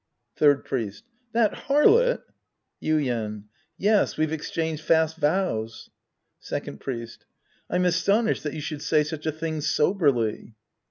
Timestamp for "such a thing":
9.03-9.61